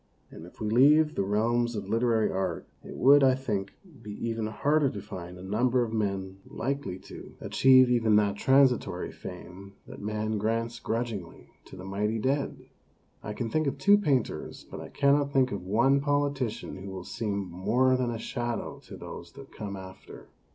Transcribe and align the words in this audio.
And 0.31 0.47
if 0.47 0.59
we 0.59 0.67
leave 0.67 1.13
the 1.13 1.21
realms 1.21 1.75
of 1.75 1.87
literary 1.87 2.31
art, 2.31 2.67
it 2.83 2.97
would, 2.97 3.23
I 3.23 3.35
think, 3.35 3.73
be 4.01 4.09
even 4.29 4.47
harder 4.47 4.89
to 4.89 4.99
find 4.99 5.37
a 5.37 5.43
number 5.43 5.83
of 5.83 5.93
men 5.93 6.39
likely 6.47 6.97
to 7.01 7.13
THE 7.13 7.19
VERDICT 7.21 7.33
OF 7.45 7.51
POSTERITY 7.51 7.99
187 7.99 7.99
achieve 8.01 8.01
even 8.01 8.15
that 8.15 8.35
transitory 8.35 9.11
fame 9.11 9.73
that 9.85 10.01
man 10.01 10.39
grants 10.39 10.79
grudgingly 10.79 11.51
to 11.65 11.75
the 11.75 11.85
mighty 11.85 12.17
dead. 12.17 12.67
I 13.21 13.33
can 13.33 13.51
think 13.51 13.67
of 13.67 13.77
two 13.77 13.99
painters, 13.99 14.65
but 14.71 14.81
I 14.81 14.89
cannot 14.89 15.31
think 15.31 15.51
of 15.51 15.61
one 15.67 15.99
politician 16.01 16.77
who 16.77 16.89
will 16.89 17.03
seem 17.03 17.37
more 17.51 17.95
than 17.95 18.09
a 18.09 18.17
shadow 18.17 18.79
to 18.85 18.97
those 18.97 19.33
that 19.33 19.51
come 19.51 19.75
after. 19.75 20.29